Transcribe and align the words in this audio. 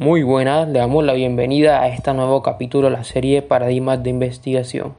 Muy 0.00 0.22
buenas, 0.22 0.68
le 0.68 0.78
damos 0.78 1.04
la 1.04 1.12
bienvenida 1.12 1.82
a 1.82 1.88
este 1.88 2.14
nuevo 2.14 2.42
capítulo 2.42 2.88
de 2.88 2.96
la 2.96 3.04
serie 3.04 3.42
Paradigmas 3.42 4.02
de 4.02 4.08
Investigación. 4.08 4.94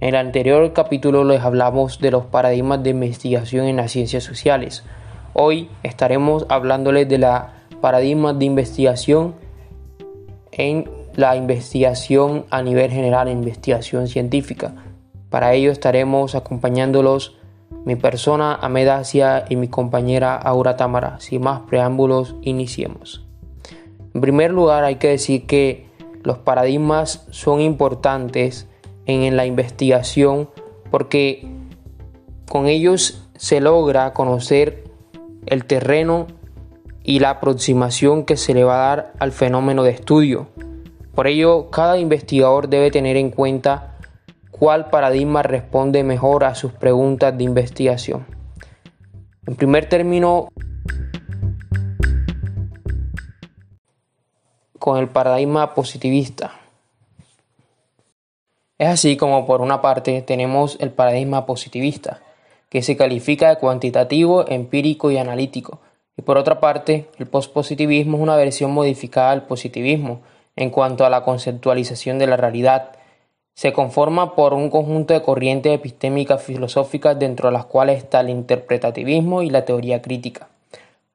En 0.00 0.10
el 0.10 0.16
anterior 0.16 0.70
capítulo 0.74 1.24
les 1.24 1.40
hablamos 1.40 1.98
de 1.98 2.10
los 2.10 2.26
paradigmas 2.26 2.82
de 2.82 2.90
investigación 2.90 3.66
en 3.66 3.76
las 3.76 3.90
ciencias 3.90 4.22
sociales. 4.22 4.84
Hoy 5.32 5.70
estaremos 5.82 6.44
hablándoles 6.50 7.08
de 7.08 7.18
la 7.18 7.54
paradigmas 7.80 8.38
de 8.38 8.44
investigación 8.44 9.34
en 10.52 10.88
la 11.14 11.34
investigación 11.34 12.44
a 12.50 12.62
nivel 12.62 12.90
general, 12.90 13.30
investigación 13.30 14.08
científica. 14.08 14.74
Para 15.30 15.54
ello 15.54 15.72
estaremos 15.72 16.34
acompañándolos 16.34 17.38
mi 17.86 17.96
persona 17.96 18.54
Amedacia 18.54 19.46
y 19.48 19.56
mi 19.56 19.68
compañera 19.68 20.36
Aura 20.36 20.76
Támara. 20.76 21.18
Sin 21.18 21.42
más 21.42 21.60
preámbulos, 21.60 22.36
iniciemos. 22.42 23.25
En 24.16 24.22
primer 24.22 24.50
lugar, 24.50 24.82
hay 24.82 24.94
que 24.94 25.08
decir 25.08 25.44
que 25.44 25.90
los 26.22 26.38
paradigmas 26.38 27.26
son 27.28 27.60
importantes 27.60 28.66
en 29.04 29.36
la 29.36 29.44
investigación 29.44 30.48
porque 30.90 31.46
con 32.48 32.66
ellos 32.66 33.28
se 33.36 33.60
logra 33.60 34.14
conocer 34.14 34.84
el 35.44 35.66
terreno 35.66 36.28
y 37.02 37.18
la 37.18 37.28
aproximación 37.28 38.24
que 38.24 38.38
se 38.38 38.54
le 38.54 38.64
va 38.64 38.76
a 38.76 38.88
dar 38.88 39.12
al 39.18 39.32
fenómeno 39.32 39.82
de 39.82 39.90
estudio. 39.90 40.46
Por 41.14 41.26
ello, 41.26 41.68
cada 41.68 41.98
investigador 41.98 42.70
debe 42.70 42.90
tener 42.90 43.18
en 43.18 43.28
cuenta 43.28 43.98
cuál 44.50 44.88
paradigma 44.88 45.42
responde 45.42 46.04
mejor 46.04 46.44
a 46.44 46.54
sus 46.54 46.72
preguntas 46.72 47.36
de 47.36 47.44
investigación. 47.44 48.24
En 49.46 49.56
primer 49.56 49.90
término, 49.90 50.48
con 54.86 54.98
el 54.98 55.08
paradigma 55.08 55.74
positivista. 55.74 56.52
Es 58.78 58.86
así 58.86 59.16
como 59.16 59.44
por 59.44 59.60
una 59.60 59.82
parte 59.82 60.22
tenemos 60.22 60.76
el 60.78 60.92
paradigma 60.92 61.44
positivista, 61.44 62.20
que 62.68 62.82
se 62.82 62.96
califica 62.96 63.48
de 63.48 63.56
cuantitativo, 63.56 64.46
empírico 64.46 65.10
y 65.10 65.18
analítico, 65.18 65.80
y 66.16 66.22
por 66.22 66.38
otra 66.38 66.60
parte 66.60 67.08
el 67.18 67.26
pospositivismo 67.26 68.16
es 68.16 68.22
una 68.22 68.36
versión 68.36 68.70
modificada 68.70 69.32
del 69.32 69.42
positivismo 69.42 70.20
en 70.54 70.70
cuanto 70.70 71.04
a 71.04 71.10
la 71.10 71.24
conceptualización 71.24 72.20
de 72.20 72.28
la 72.28 72.36
realidad. 72.36 72.92
Se 73.54 73.72
conforma 73.72 74.36
por 74.36 74.54
un 74.54 74.70
conjunto 74.70 75.14
de 75.14 75.22
corrientes 75.22 75.74
epistémicas 75.74 76.44
filosóficas 76.44 77.18
dentro 77.18 77.48
de 77.48 77.54
las 77.54 77.64
cuales 77.64 77.98
está 77.98 78.20
el 78.20 78.30
interpretativismo 78.30 79.42
y 79.42 79.50
la 79.50 79.64
teoría 79.64 80.00
crítica. 80.00 80.48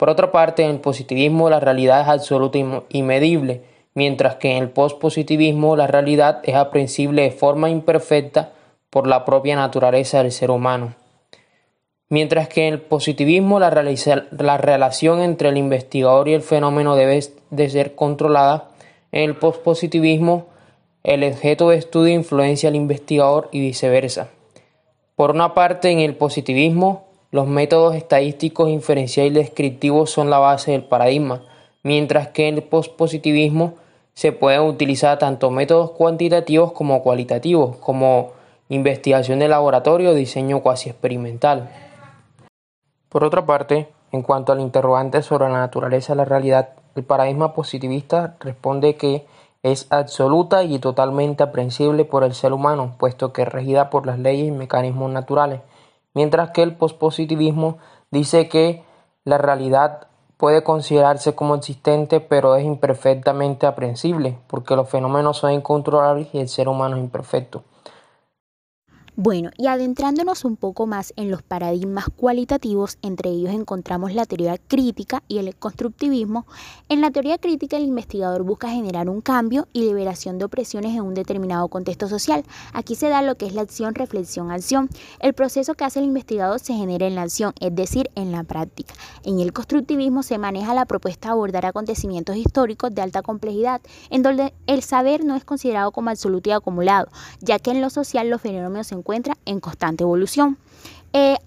Por 0.02 0.10
otra 0.10 0.32
parte, 0.32 0.64
en 0.64 0.72
el 0.72 0.80
positivismo 0.80 1.52
la 1.52 1.60
realidad 1.60 2.02
es 2.02 2.08
absoluta 2.08 2.58
y 2.90 3.04
medible, 3.04 3.62
mientras 3.94 4.38
que 4.38 4.50
en 4.50 4.64
el 4.64 4.72
pospositivismo 4.72 5.76
la 5.76 5.86
realidad 5.86 6.40
es 6.42 6.56
aprensible 6.56 7.22
de 7.22 7.30
forma 7.30 7.70
imperfecta 7.70 8.52
por 8.90 9.06
la 9.06 9.26
propia 9.26 9.56
naturaleza 9.56 10.24
del 10.24 10.32
ser 10.32 10.50
humano. 10.50 10.96
Mientras 12.10 12.48
que 12.48 12.68
en 12.68 12.74
el 12.74 12.82
positivismo 12.82 13.60
la, 13.60 13.70
la 13.70 14.58
relación 14.58 15.22
entre 15.22 15.50
el 15.50 15.58
investigador 15.58 16.28
y 16.30 16.34
el 16.34 16.42
fenómeno 16.42 16.96
debe 16.96 17.24
de 17.52 17.70
ser 17.70 17.94
controlada, 17.94 18.70
en 19.12 19.30
el 19.30 19.36
pospositivismo 19.36 20.48
el 21.04 21.24
objeto 21.24 21.70
de 21.70 21.78
estudio 21.78 22.12
influencia 22.12 22.70
al 22.70 22.76
investigador 22.76 23.50
y 23.52 23.60
viceversa. 23.60 24.30
Por 25.16 25.30
una 25.30 25.54
parte, 25.54 25.92
en 25.92 26.00
el 26.00 26.16
positivismo, 26.16 27.11
los 27.32 27.48
métodos 27.48 27.96
estadísticos, 27.96 28.70
inferenciales 28.70 29.32
y 29.32 29.36
descriptivos 29.36 30.12
son 30.12 30.30
la 30.30 30.38
base 30.38 30.72
del 30.72 30.84
paradigma, 30.84 31.42
mientras 31.82 32.28
que 32.28 32.50
en 32.50 32.56
el 32.56 32.64
pospositivismo 32.64 33.76
se 34.14 34.34
pueden 34.34 34.62
utilizar 34.64 35.18
tanto 35.18 35.50
métodos 35.50 35.92
cuantitativos 35.92 36.74
como 36.74 37.02
cualitativos, 37.02 37.78
como 37.78 38.34
investigación 38.68 39.40
de 39.40 39.48
laboratorio 39.48 40.10
o 40.10 40.14
diseño 40.14 40.60
cuasi 40.60 40.90
experimental. 40.90 41.70
Por 43.08 43.24
otra 43.24 43.46
parte, 43.46 43.88
en 44.12 44.24
cuanto 44.24 44.52
al 44.52 44.60
interrogante 44.60 45.22
sobre 45.22 45.48
la 45.50 45.60
naturaleza 45.60 46.12
de 46.12 46.18
la 46.18 46.26
realidad, 46.26 46.70
el 46.96 47.04
paradigma 47.04 47.54
positivista 47.54 48.36
responde 48.42 48.96
que 48.96 49.26
es 49.64 49.88
absoluta 49.90 50.64
y 50.64 50.80
totalmente 50.80 51.44
aprensible 51.44 52.04
por 52.04 52.26
el 52.26 52.34
ser 52.34 52.52
humano, 52.52 52.96
puesto 52.98 53.32
que 53.32 53.44
es 53.44 53.48
regida 53.48 53.90
por 53.90 54.06
las 54.06 54.20
leyes 54.20 54.50
y 54.50 54.52
mecanismos 54.52 55.10
naturales 55.12 55.62
mientras 56.14 56.52
que 56.52 56.64
el 56.64 56.76
pospositivismo 56.76 57.78
dice 58.12 58.50
que 58.50 58.84
la 59.24 59.38
realidad 59.38 60.08
puede 60.38 60.64
considerarse 60.64 61.36
como 61.36 61.56
existente 61.56 62.20
pero 62.20 62.56
es 62.56 62.66
imperfectamente 62.66 63.68
aprensible 63.68 64.38
porque 64.48 64.76
los 64.76 64.90
fenómenos 64.90 65.38
son 65.38 65.52
incontrolables 65.52 66.28
y 66.34 66.40
el 66.40 66.50
ser 66.50 66.68
humano 66.68 66.98
es 66.98 67.04
imperfecto. 67.04 67.64
Bueno, 69.18 69.52
y 69.58 69.68
adentrándonos 69.68 70.46
un 70.46 70.56
poco 70.56 70.88
más 70.88 71.12
en 71.18 71.30
los 71.30 71.44
paradigmas 71.44 72.06
cualitativos, 72.16 72.98
entre 73.02 73.30
ellos 73.30 73.54
encontramos 73.54 74.14
la 74.14 74.26
teoría 74.26 74.58
crítica 74.58 75.22
y 75.28 75.40
el 75.40 75.54
constructivismo. 75.54 76.46
En 76.88 77.02
la 77.02 77.12
teoría 77.12 77.38
crítica 77.38 77.76
el 77.76 77.84
investigador 77.84 78.44
busca 78.44 78.70
generar 78.70 79.10
un 79.10 79.20
cambio 79.20 79.68
y 79.74 79.82
liberación 79.82 80.38
de 80.38 80.46
opresiones 80.46 80.96
en 80.96 81.02
un 81.02 81.14
determinado 81.14 81.68
contexto 81.68 82.08
social. 82.08 82.46
Aquí 82.72 82.96
se 82.96 83.10
da 83.10 83.22
lo 83.22 83.36
que 83.36 83.48
es 83.48 83.54
la 83.54 83.64
acción, 83.64 83.96
reflexión, 83.96 84.50
acción. 84.50 84.90
El 85.20 85.34
proceso 85.34 85.74
que 85.74 85.84
hace 85.84 86.00
el 86.00 86.06
investigador 86.06 86.62
se 86.62 86.74
genera 86.74 87.06
en 87.06 87.16
la 87.16 87.24
acción, 87.24 87.54
es 87.60 87.76
decir, 87.76 88.10
en 88.16 88.32
la 88.32 88.46
práctica. 88.46 88.94
En 89.26 89.42
el 89.42 89.52
constructivismo 89.52 90.24
se 90.24 90.38
maneja 90.38 90.74
la 90.74 90.86
propuesta 90.86 91.28
de 91.28 91.34
abordar 91.34 91.66
acontecimientos 91.66 92.38
históricos 92.38 92.96
de 92.96 93.02
alta 93.02 93.22
complejidad, 93.22 93.82
en 94.10 94.24
donde 94.24 94.54
el 94.68 94.84
saber 94.84 95.26
no 95.26 95.36
es 95.36 95.44
considerado 95.44 95.92
como 95.92 96.12
absoluto 96.12 96.50
y 96.50 96.54
acumulado, 96.54 97.10
ya 97.42 97.60
que 97.60 97.72
en 97.72 97.82
lo 97.82 97.90
social 97.90 98.30
los 98.30 98.42
fenómenos 98.42 98.88
se 98.88 99.01
encuentra 99.02 99.38
en 99.46 99.60
constante 99.60 100.04
evolución. 100.04 100.58
Eh, 101.14 101.38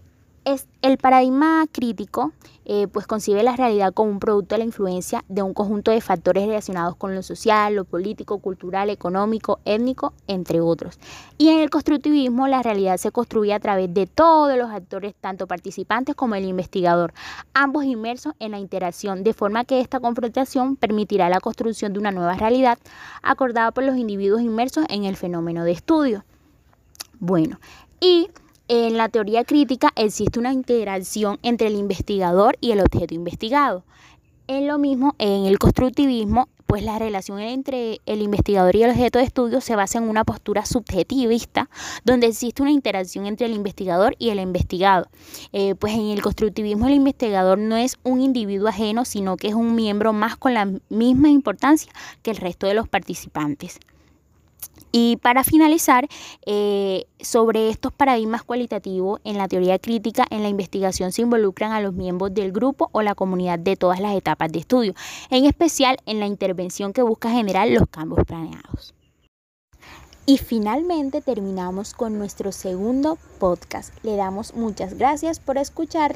es 0.44 0.66
el 0.82 0.98
paradigma 0.98 1.66
crítico 1.72 2.32
eh, 2.66 2.86
pues 2.88 3.06
concibe 3.06 3.42
la 3.42 3.56
realidad 3.56 3.92
como 3.92 4.10
un 4.10 4.18
producto 4.18 4.54
de 4.54 4.60
la 4.60 4.64
influencia 4.64 5.22
de 5.28 5.42
un 5.42 5.52
conjunto 5.52 5.90
de 5.90 6.00
factores 6.00 6.46
relacionados 6.46 6.96
con 6.96 7.14
lo 7.14 7.22
social, 7.22 7.74
lo 7.74 7.84
político, 7.84 8.38
cultural, 8.38 8.88
económico, 8.88 9.58
étnico, 9.66 10.14
entre 10.26 10.62
otros. 10.62 10.98
Y 11.36 11.48
en 11.48 11.58
el 11.58 11.68
constructivismo 11.68 12.48
la 12.48 12.62
realidad 12.62 12.96
se 12.96 13.10
construye 13.10 13.52
a 13.52 13.60
través 13.60 13.92
de 13.92 14.06
todos 14.06 14.56
los 14.56 14.70
actores, 14.70 15.14
tanto 15.20 15.46
participantes 15.46 16.14
como 16.14 16.36
el 16.36 16.46
investigador, 16.46 17.12
ambos 17.52 17.84
inmersos 17.84 18.32
en 18.38 18.52
la 18.52 18.58
interacción, 18.58 19.24
de 19.24 19.34
forma 19.34 19.66
que 19.66 19.80
esta 19.80 20.00
confrontación 20.00 20.76
permitirá 20.76 21.28
la 21.28 21.40
construcción 21.40 21.92
de 21.92 21.98
una 21.98 22.12
nueva 22.12 22.34
realidad 22.34 22.78
acordada 23.22 23.72
por 23.72 23.84
los 23.84 23.98
individuos 23.98 24.40
inmersos 24.40 24.86
en 24.88 25.04
el 25.04 25.16
fenómeno 25.16 25.64
de 25.64 25.72
estudio. 25.72 26.24
Bueno, 27.26 27.58
y 28.00 28.28
en 28.68 28.98
la 28.98 29.08
teoría 29.08 29.44
crítica 29.44 29.90
existe 29.96 30.38
una 30.38 30.52
integración 30.52 31.38
entre 31.42 31.68
el 31.68 31.76
investigador 31.76 32.58
y 32.60 32.72
el 32.72 32.80
objeto 32.80 33.14
investigado. 33.14 33.82
En 34.46 34.66
lo 34.66 34.76
mismo, 34.76 35.14
en 35.16 35.46
el 35.46 35.58
constructivismo, 35.58 36.50
pues 36.66 36.82
la 36.82 36.98
relación 36.98 37.40
entre 37.40 38.02
el 38.04 38.20
investigador 38.20 38.76
y 38.76 38.82
el 38.82 38.90
objeto 38.90 39.20
de 39.20 39.24
estudio 39.24 39.62
se 39.62 39.74
basa 39.74 39.96
en 39.96 40.04
una 40.10 40.24
postura 40.24 40.66
subjetivista, 40.66 41.70
donde 42.04 42.26
existe 42.26 42.60
una 42.60 42.72
interacción 42.72 43.24
entre 43.24 43.46
el 43.46 43.54
investigador 43.54 44.16
y 44.18 44.28
el 44.28 44.38
investigado. 44.38 45.08
Eh, 45.54 45.74
pues 45.76 45.94
en 45.94 46.10
el 46.10 46.20
constructivismo 46.20 46.88
el 46.88 46.92
investigador 46.92 47.56
no 47.56 47.76
es 47.76 47.96
un 48.02 48.20
individuo 48.20 48.68
ajeno, 48.68 49.06
sino 49.06 49.38
que 49.38 49.48
es 49.48 49.54
un 49.54 49.74
miembro 49.74 50.12
más 50.12 50.36
con 50.36 50.52
la 50.52 50.68
misma 50.90 51.30
importancia 51.30 51.90
que 52.20 52.32
el 52.32 52.36
resto 52.36 52.66
de 52.66 52.74
los 52.74 52.86
participantes. 52.86 53.80
Y 54.96 55.16
para 55.16 55.42
finalizar, 55.42 56.06
eh, 56.46 57.06
sobre 57.18 57.68
estos 57.68 57.92
paradigmas 57.92 58.44
cualitativos, 58.44 59.20
en 59.24 59.38
la 59.38 59.48
teoría 59.48 59.80
crítica, 59.80 60.24
en 60.30 60.44
la 60.44 60.48
investigación 60.48 61.10
se 61.10 61.22
involucran 61.22 61.72
a 61.72 61.80
los 61.80 61.94
miembros 61.94 62.32
del 62.32 62.52
grupo 62.52 62.90
o 62.92 63.02
la 63.02 63.16
comunidad 63.16 63.58
de 63.58 63.74
todas 63.74 63.98
las 63.98 64.14
etapas 64.14 64.52
de 64.52 64.60
estudio, 64.60 64.94
en 65.30 65.46
especial 65.46 65.96
en 66.06 66.20
la 66.20 66.26
intervención 66.26 66.92
que 66.92 67.02
busca 67.02 67.28
generar 67.28 67.68
los 67.70 67.88
cambios 67.88 68.24
planeados. 68.24 68.94
Y 70.26 70.38
finalmente 70.38 71.20
terminamos 71.22 71.92
con 71.92 72.16
nuestro 72.16 72.52
segundo 72.52 73.18
podcast. 73.40 73.92
Le 74.04 74.14
damos 74.14 74.54
muchas 74.54 74.94
gracias 74.94 75.40
por 75.40 75.58
escucharlo. 75.58 76.12